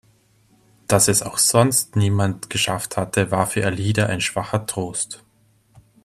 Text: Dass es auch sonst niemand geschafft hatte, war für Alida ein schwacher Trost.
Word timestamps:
Dass 0.87 1.07
es 1.09 1.21
auch 1.21 1.37
sonst 1.37 1.95
niemand 1.95 2.49
geschafft 2.49 2.97
hatte, 2.97 3.29
war 3.29 3.45
für 3.45 3.63
Alida 3.67 4.07
ein 4.07 4.19
schwacher 4.19 4.65
Trost. 4.65 5.23